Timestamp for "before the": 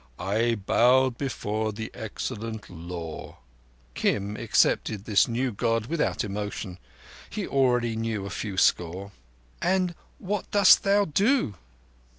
1.19-1.91